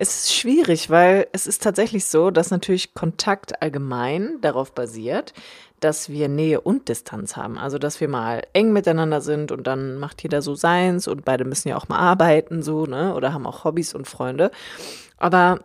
es 0.00 0.16
ist 0.16 0.34
schwierig, 0.34 0.90
weil 0.90 1.26
es 1.32 1.48
ist 1.48 1.60
tatsächlich 1.60 2.04
so, 2.04 2.30
dass 2.30 2.52
natürlich 2.52 2.94
Kontakt 2.94 3.60
allgemein 3.60 4.40
darauf 4.40 4.72
basiert, 4.72 5.34
dass 5.80 6.08
wir 6.08 6.28
Nähe 6.28 6.60
und 6.60 6.88
Distanz 6.88 7.36
haben. 7.36 7.58
Also, 7.58 7.78
dass 7.78 8.00
wir 8.00 8.06
mal 8.06 8.42
eng 8.52 8.72
miteinander 8.72 9.20
sind 9.20 9.50
und 9.50 9.66
dann 9.66 9.98
macht 9.98 10.22
jeder 10.22 10.40
so 10.40 10.54
seins 10.54 11.08
und 11.08 11.24
beide 11.24 11.44
müssen 11.44 11.68
ja 11.68 11.76
auch 11.76 11.88
mal 11.88 11.98
arbeiten, 11.98 12.62
so, 12.62 12.86
ne, 12.86 13.12
oder 13.16 13.32
haben 13.32 13.44
auch 13.44 13.64
Hobbys 13.64 13.92
und 13.92 14.06
Freunde. 14.06 14.52
Aber 15.16 15.58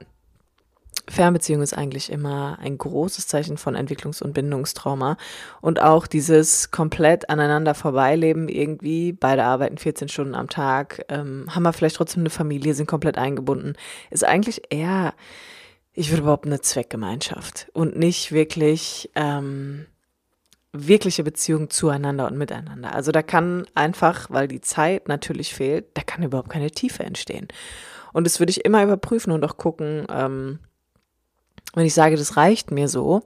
Fernbeziehung 1.09 1.61
ist 1.61 1.73
eigentlich 1.73 2.11
immer 2.11 2.57
ein 2.61 2.77
großes 2.77 3.27
Zeichen 3.27 3.57
von 3.57 3.75
Entwicklungs- 3.75 4.23
und 4.23 4.33
Bindungstrauma. 4.33 5.17
Und 5.59 5.81
auch 5.81 6.07
dieses 6.07 6.71
komplett 6.71 7.29
aneinander 7.29 7.75
vorbeileben 7.75 8.47
irgendwie, 8.47 9.11
beide 9.11 9.43
arbeiten 9.43 9.77
14 9.77 10.07
Stunden 10.07 10.35
am 10.35 10.49
Tag, 10.49 11.05
ähm, 11.09 11.47
haben 11.49 11.63
wir 11.63 11.73
vielleicht 11.73 11.97
trotzdem 11.97 12.21
eine 12.21 12.29
Familie, 12.29 12.73
sind 12.73 12.87
komplett 12.87 13.17
eingebunden, 13.17 13.73
ist 14.11 14.23
eigentlich 14.23 14.63
eher, 14.69 15.13
ich 15.93 16.09
würde 16.09 16.23
überhaupt 16.23 16.45
eine 16.45 16.61
Zweckgemeinschaft 16.61 17.67
und 17.73 17.97
nicht 17.97 18.31
wirklich 18.31 19.11
ähm, 19.15 19.85
wirkliche 20.71 21.23
Beziehung 21.23 21.69
zueinander 21.69 22.27
und 22.27 22.37
miteinander. 22.37 22.95
Also 22.95 23.11
da 23.11 23.21
kann 23.21 23.65
einfach, 23.75 24.29
weil 24.29 24.47
die 24.47 24.61
Zeit 24.61 25.07
natürlich 25.07 25.53
fehlt, 25.53 25.85
da 25.95 26.01
kann 26.01 26.23
überhaupt 26.23 26.49
keine 26.49 26.71
Tiefe 26.71 27.03
entstehen. 27.03 27.47
Und 28.11 28.25
das 28.25 28.39
würde 28.39 28.51
ich 28.51 28.65
immer 28.65 28.83
überprüfen 28.83 29.31
und 29.31 29.43
auch 29.43 29.57
gucken, 29.57 30.07
ähm, 30.09 30.59
wenn 31.73 31.85
ich 31.85 31.93
sage, 31.93 32.15
das 32.15 32.37
reicht 32.37 32.71
mir 32.71 32.87
so, 32.87 33.23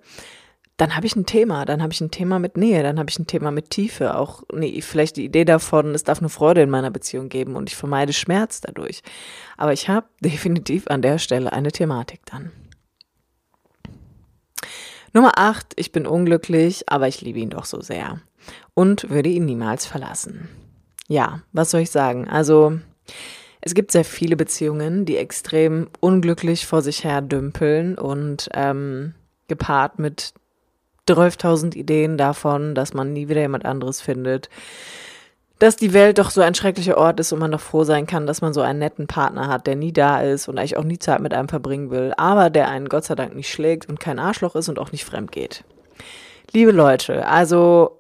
dann 0.78 0.96
habe 0.96 1.08
ich 1.08 1.16
ein 1.16 1.26
Thema, 1.26 1.66
dann 1.66 1.82
habe 1.82 1.92
ich 1.92 2.02
ein 2.02 2.12
Thema 2.12 2.38
mit 2.38 2.56
Nähe, 2.56 2.84
dann 2.84 3.00
habe 3.00 3.10
ich 3.10 3.18
ein 3.18 3.26
Thema 3.26 3.50
mit 3.50 3.72
Tiefe, 3.72 4.16
auch 4.16 4.44
nee, 4.54 4.80
vielleicht 4.82 5.18
die 5.18 5.26
Idee 5.26 5.44
davon, 5.44 5.96
es 5.96 6.04
darf 6.04 6.20
eine 6.20 6.30
Freude 6.30 6.62
in 6.62 6.70
meiner 6.70 6.92
Beziehung 6.92 7.30
geben 7.30 7.56
und 7.56 7.70
ich 7.70 7.76
vermeide 7.76 8.14
Schmerz 8.14 8.62
dadurch. 8.62 9.02
Aber 9.58 9.74
ich 9.74 9.90
habe 9.90 10.08
definitiv 10.22 10.88
an 10.88 11.02
der 11.02 11.18
Stelle 11.18 11.52
eine 11.52 11.72
Thematik 11.72 12.22
dann. 12.26 12.52
Nummer 15.14 15.40
8, 15.40 15.74
ich 15.78 15.92
bin 15.92 16.06
unglücklich, 16.06 16.90
aber 16.90 17.08
ich 17.08 17.22
liebe 17.22 17.40
ihn 17.40 17.50
doch 17.50 17.66
so 17.66 17.82
sehr 17.82 18.22
und 18.76 19.10
würde 19.10 19.30
ihn 19.30 19.46
niemals 19.46 19.88
verlassen. 19.88 20.48
Ja, 21.08 21.42
was 21.54 21.72
soll 21.72 21.82
ich 21.82 21.90
sagen? 21.92 22.28
Also, 22.28 22.80
es 23.68 23.74
gibt 23.74 23.92
sehr 23.92 24.06
viele 24.06 24.38
Beziehungen, 24.38 25.04
die 25.04 25.18
extrem 25.18 25.90
unglücklich 26.00 26.66
vor 26.66 26.82
sich 26.82 27.04
her 27.04 27.22
dümpeln 27.22 27.98
und 27.98 28.48
ähm, 28.54 29.14
gepaart 29.50 30.00
mit 30.00 30.34
12.000 31.06 31.76
Ideen 31.76 32.18
davon, 32.18 32.76
dass 32.76 32.94
man 32.94 33.12
nie 33.12 33.28
wieder 33.28 33.42
jemand 33.42 33.66
anderes 33.66 34.00
findet, 34.00 34.50
dass 35.60 35.76
die 35.76 35.92
Welt 35.92 36.18
doch 36.18 36.30
so 36.30 36.40
ein 36.40 36.56
schrecklicher 36.56 36.98
Ort 36.98 37.20
ist 37.20 37.34
und 37.34 37.40
man 37.40 37.52
doch 37.52 37.60
froh 37.60 37.84
sein 37.84 38.08
kann, 38.08 38.26
dass 38.26 38.40
man 38.40 38.54
so 38.54 38.62
einen 38.62 38.80
netten 38.80 39.08
Partner 39.08 39.50
hat, 39.50 39.68
der 39.68 39.76
nie 39.76 39.92
da 39.92 40.22
ist 40.22 40.48
und 40.48 40.58
eigentlich 40.58 40.78
auch 40.78 40.86
nie 40.86 41.00
Zeit 41.00 41.20
mit 41.20 41.34
einem 41.34 41.50
verbringen 41.50 41.90
will, 41.90 42.14
aber 42.16 42.50
der 42.50 42.70
einen 42.70 42.88
Gott 42.88 43.04
sei 43.04 43.16
Dank 43.16 43.36
nicht 43.36 43.52
schlägt 43.52 43.90
und 43.90 44.00
kein 44.00 44.18
Arschloch 44.18 44.56
ist 44.56 44.70
und 44.70 44.80
auch 44.80 44.94
nicht 44.94 45.04
fremd 45.04 45.34
geht. 45.34 45.66
Liebe 46.54 46.72
Leute, 46.72 47.28
also 47.28 48.00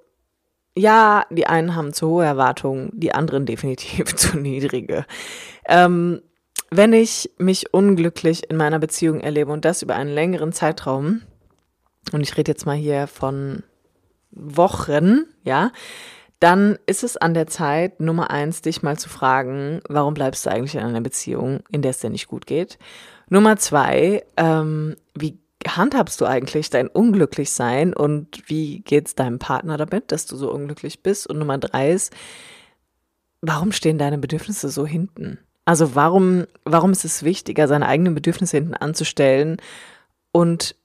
ja, 0.78 1.26
die 1.30 1.48
einen 1.48 1.76
haben 1.76 1.94
zu 1.94 2.08
hohe 2.08 2.26
Erwartungen, 2.26 2.90
die 2.94 3.14
anderen 3.14 3.46
definitiv 3.46 4.16
zu 4.16 4.38
niedrige. 4.38 5.06
Ähm, 5.66 6.22
wenn 6.70 6.94
ich 6.94 7.32
mich 7.38 7.74
unglücklich 7.74 8.50
in 8.50 8.58
meiner 8.58 8.80
Beziehung 8.80 9.22
erlebe 9.22 9.52
und 9.52 9.66
das 9.66 9.82
über 9.82 9.96
einen 9.96 10.10
längeren 10.10 10.52
Zeitraum, 10.52 11.22
und 12.12 12.22
ich 12.22 12.38
rede 12.38 12.52
jetzt 12.52 12.66
mal 12.66 12.76
hier 12.76 13.08
von 13.08 13.64
Wochen, 14.32 15.24
ja, 15.44 15.72
dann 16.40 16.78
ist 16.86 17.04
es 17.04 17.18
an 17.18 17.34
der 17.34 17.48
Zeit, 17.48 18.00
Nummer 18.00 18.30
eins, 18.30 18.62
dich 18.62 18.84
mal 18.84 18.98
zu 18.98 19.10
fragen, 19.10 19.82
warum 19.90 20.14
bleibst 20.14 20.46
du 20.46 20.52
eigentlich 20.52 20.76
in 20.76 20.82
einer 20.82 21.02
Beziehung, 21.02 21.62
in 21.72 21.82
der 21.82 21.92
es 21.92 22.00
dir 22.00 22.12
nicht 22.12 22.28
gut 22.28 22.46
geht? 22.46 22.78
Nummer 23.30 23.58
zwei, 23.58 24.24
ähm, 24.38 24.96
wie 25.16 25.40
handhabst 25.66 26.22
du 26.22 26.26
eigentlich 26.26 26.70
dein 26.70 26.88
Unglücklichsein 26.88 27.94
und 27.94 28.44
wie 28.48 28.82
geht's 28.82 29.16
deinem 29.16 29.40
Partner 29.40 29.78
damit, 29.78 30.12
dass 30.12 30.26
du 30.26 30.36
so 30.36 30.52
unglücklich 30.52 31.02
bist? 31.02 31.28
Und 31.28 31.40
Nummer 31.40 31.58
drei 31.58 31.92
ist, 31.92 32.14
warum 33.42 33.72
stehen 33.72 33.98
deine 33.98 34.18
Bedürfnisse 34.18 34.70
so 34.70 34.86
hinten? 34.86 35.40
Also 35.66 35.96
warum, 35.96 36.46
warum 36.64 36.92
ist 36.92 37.06
es 37.06 37.24
wichtiger, 37.24 37.68
seine 37.68 37.88
eigenen 37.88 38.16
Bedürfnisse 38.16 38.58
hinten 38.58 38.74
anzustellen 38.74 39.58
und 40.32 40.76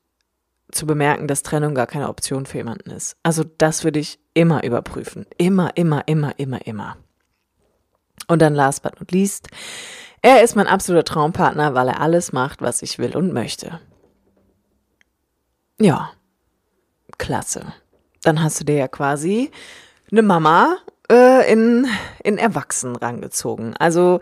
zu 0.73 0.87
bemerken, 0.87 1.29
dass 1.29 1.43
Trennung 1.43 1.75
gar 1.75 1.87
keine 1.87 2.09
Option 2.09 2.47
für 2.47 2.59
jemanden 2.59 2.91
ist? 2.91 3.17
Also 3.23 3.45
das 3.59 3.85
würde 3.85 4.01
ich 4.01 4.19
immer 4.35 4.65
überprüfen. 4.65 5.27
Immer, 5.39 5.77
immer, 5.77 6.03
immer, 6.09 6.39
immer, 6.39 6.67
immer. 6.67 6.97
Und 8.27 8.43
dann 8.43 8.55
last 8.55 8.83
but 8.83 8.99
not 8.99 9.13
least, 9.13 9.49
er 10.23 10.43
ist 10.43 10.57
mein 10.57 10.67
absoluter 10.67 11.05
Traumpartner, 11.05 11.75
weil 11.75 11.89
er 11.89 12.01
alles 12.01 12.33
macht, 12.33 12.63
was 12.63 12.83
ich 12.83 12.99
will 12.99 13.17
und 13.17 13.33
möchte. 13.33 13.81
Ja, 15.83 16.13
klasse. 17.19 17.73
Dann 18.23 18.41
hast 18.41 18.61
du 18.61 18.65
dir 18.65 18.77
ja 18.77 18.87
quasi 18.87 19.51
eine 20.13 20.23
Mama 20.23 20.77
äh, 21.11 21.53
in, 21.53 21.89
in 22.23 22.39
Erwachsenen 22.39 22.95
rangezogen. 22.95 23.75
Also, 23.77 24.21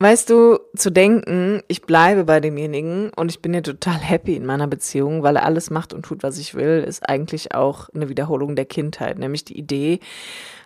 weißt 0.00 0.28
du, 0.28 0.58
zu 0.76 0.90
denken, 0.90 1.62
ich 1.68 1.80
bleibe 1.80 2.24
bei 2.24 2.40
demjenigen 2.40 3.08
und 3.16 3.30
ich 3.30 3.40
bin 3.40 3.54
ja 3.54 3.62
total 3.62 3.96
happy 3.96 4.36
in 4.36 4.44
meiner 4.44 4.66
Beziehung, 4.66 5.22
weil 5.22 5.36
er 5.36 5.46
alles 5.46 5.70
macht 5.70 5.94
und 5.94 6.04
tut, 6.04 6.22
was 6.22 6.36
ich 6.36 6.54
will, 6.54 6.84
ist 6.86 7.08
eigentlich 7.08 7.54
auch 7.54 7.88
eine 7.94 8.10
Wiederholung 8.10 8.54
der 8.54 8.66
Kindheit. 8.66 9.18
Nämlich 9.18 9.46
die 9.46 9.58
Idee, 9.58 10.00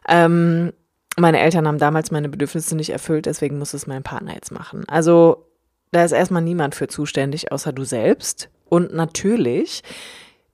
ähm, 0.09 0.73
meine 1.17 1.39
Eltern 1.39 1.69
haben 1.69 1.79
damals 1.79 2.11
meine 2.11 2.29
Bedürfnisse 2.29 2.75
nicht 2.75 2.91
erfüllt, 2.91 3.27
deswegen 3.27 3.59
muss 3.61 3.75
es 3.75 3.87
mein 3.87 4.03
Partner 4.03 4.35
jetzt 4.35 4.51
machen. 4.51 4.85
Also, 4.89 5.47
da 5.93 6.05
ist 6.05 6.11
erstmal 6.11 6.43
niemand 6.43 6.75
für 6.75 6.89
zuständig, 6.89 7.53
außer 7.53 7.73
du 7.73 7.85
selbst. 7.85 8.51
Und 8.69 8.95
natürlich 8.95 9.83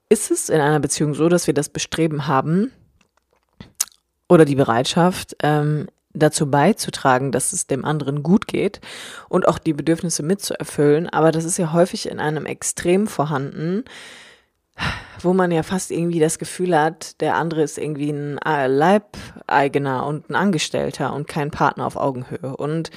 ist 0.09 0.31
es 0.31 0.49
in 0.49 0.61
einer 0.61 0.81
Beziehung 0.81 1.15
so, 1.15 1.29
dass 1.29 1.47
wir 1.47 1.55
das 1.55 1.69
Bestreben 1.69 2.27
haben 2.27 2.71
oder 4.29 4.45
die 4.45 4.55
Bereitschaft, 4.55 5.37
ähm, 5.43 5.89
dazu 6.15 6.49
beizutragen, 6.49 7.33
dass 7.33 7.53
es 7.53 7.67
dem 7.67 7.85
anderen 7.85 8.23
gut 8.23 8.47
geht 8.47 8.81
und 9.29 9.49
auch 9.49 9.59
die 9.59 9.73
Bedürfnisse 9.73 10.23
mitzuerfüllen. 10.23 11.09
Aber 11.09 11.33
das 11.33 11.45
ist 11.45 11.59
ja 11.59 11.73
häufig 11.73 12.09
in 12.09 12.21
einem 12.21 12.47
Extrem 12.47 13.07
vorhanden, 13.07 13.85
wo 15.21 15.33
man 15.35 15.51
ja 15.51 15.63
fast 15.63 15.91
irgendwie 15.91 16.21
das 16.21 16.39
Gefühl 16.39 16.79
hat, 16.79 17.21
der 17.21 17.35
andere 17.35 17.63
ist 17.63 17.79
irgendwie 17.79 18.11
ein 18.11 18.39
Leibeigener 18.45 20.07
und 20.07 20.31
ein 20.31 20.37
Angestellter 20.37 21.13
und 21.13 21.29
kein 21.29 21.51
Partner 21.51 21.87
auf 21.87 21.97
Augenhöhe. 21.97 22.57
Und 22.57 22.91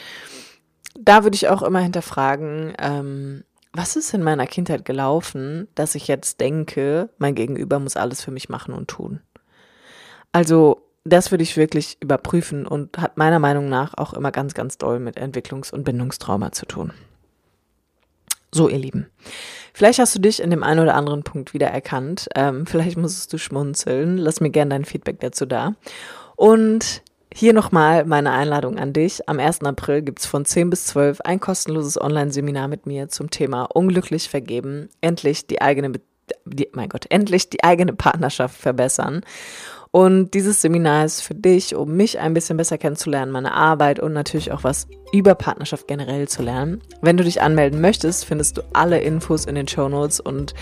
da 1.00 1.24
würde 1.24 1.36
ich 1.36 1.50
auch 1.50 1.62
immer 1.62 1.80
hinterfragen, 1.80 2.74
ähm, 2.80 3.44
was 3.78 3.96
ist 3.96 4.14
in 4.14 4.24
meiner 4.24 4.48
Kindheit 4.48 4.86
gelaufen, 4.86 5.68
dass 5.76 5.94
ich 5.94 6.08
jetzt 6.08 6.42
denke, 6.42 7.10
mein 7.20 7.36
Gegenüber 7.36 7.80
muss 7.80 7.96
alles 7.96 8.24
für 8.24 8.32
mich 8.32 8.50
machen 8.50 8.74
und 8.74 8.88
tun? 8.88 9.22
Also, 10.32 10.82
das 11.06 11.32
würde 11.32 11.44
ich 11.44 11.56
wirklich 11.56 11.98
überprüfen 12.02 12.66
und 12.66 12.98
hat 12.98 13.18
meiner 13.18 13.40
Meinung 13.40 13.70
nach 13.70 13.94
auch 13.96 14.14
immer 14.14 14.32
ganz, 14.32 14.56
ganz 14.56 14.78
doll 14.78 15.00
mit 15.00 15.18
Entwicklungs- 15.18 15.72
und 15.72 15.84
Bindungstrauma 15.84 16.52
zu 16.52 16.66
tun. 16.66 16.92
So, 18.52 18.68
ihr 18.68 18.80
Lieben. 18.80 19.08
Vielleicht 19.74 20.00
hast 20.00 20.16
du 20.16 20.20
dich 20.20 20.42
in 20.42 20.50
dem 20.50 20.64
einen 20.64 20.80
oder 20.80 20.96
anderen 20.96 21.24
Punkt 21.24 21.54
wiedererkannt. 21.54 22.30
Ähm, 22.34 22.66
vielleicht 22.66 22.98
musstest 22.98 23.32
du 23.32 23.38
schmunzeln. 23.38 24.18
Lass 24.18 24.42
mir 24.42 24.50
gerne 24.50 24.70
dein 24.70 24.86
Feedback 24.86 25.20
dazu 25.20 25.46
da. 25.46 25.76
Und 26.36 27.04
hier 27.38 27.54
nochmal 27.54 28.04
meine 28.04 28.32
Einladung 28.32 28.80
an 28.80 28.94
dich. 28.94 29.30
Am 29.30 29.38
1. 29.38 29.62
April 29.62 30.02
gibt's 30.02 30.26
von 30.26 30.44
10 30.44 30.72
bis 30.72 30.88
12 30.88 31.22
ein 31.22 31.40
kostenloses 31.40 32.02
Online-Seminar 32.02 32.68
mit 32.68 32.88
mir 32.88 33.10
zum 33.10 33.30
Thema 33.30 33.66
Unglücklich 33.66 34.28
vergeben. 34.28 34.90
Endlich 35.02 35.46
die 35.46 35.62
eigene, 35.62 35.92
die, 36.46 36.68
mein 36.74 36.90
Gott, 36.90 37.06
endlich 37.10 37.52
die 37.52 37.64
eigene 37.64 37.94
Partnerschaft 37.94 38.60
verbessern. 38.60 39.22
Und 39.92 40.34
dieses 40.34 40.62
Seminar 40.64 41.06
ist 41.06 41.22
für 41.22 41.36
dich, 41.36 41.76
um 41.76 41.96
mich 41.96 42.18
ein 42.18 42.34
bisschen 42.34 42.58
besser 42.58 42.80
kennenzulernen, 42.80 43.32
meine 43.32 43.54
Arbeit 43.54 44.00
und 44.00 44.14
natürlich 44.14 44.52
auch 44.52 44.64
was 44.64 44.88
über 45.14 45.36
Partnerschaft 45.36 45.88
generell 45.88 46.28
zu 46.28 46.42
lernen. 46.42 46.82
Wenn 47.04 47.18
du 47.18 47.24
dich 47.24 47.40
anmelden 47.44 47.82
möchtest, 47.82 48.26
findest 48.26 48.58
du 48.58 48.64
alle 48.74 49.00
Infos 49.00 49.46
in 49.46 49.54
den 49.54 49.68
Show 49.68 49.90
Notes 49.90 50.20
und 50.20 50.56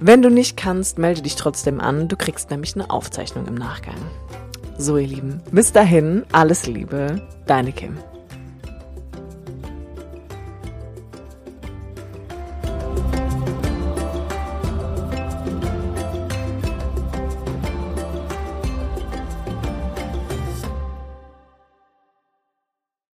wenn 0.00 0.22
du 0.22 0.28
nicht 0.28 0.56
kannst, 0.56 0.98
melde 0.98 1.22
dich 1.22 1.36
trotzdem 1.36 1.78
an. 1.78 2.08
Du 2.08 2.16
kriegst 2.16 2.50
nämlich 2.50 2.74
eine 2.74 2.90
Aufzeichnung 2.90 3.46
im 3.46 3.54
Nachgang. 3.54 3.94
So, 4.82 4.96
ihr 4.96 5.06
Lieben, 5.06 5.40
bis 5.52 5.70
dahin, 5.70 6.24
alles 6.32 6.66
Liebe, 6.66 7.22
deine 7.46 7.70
Kim. 7.70 7.98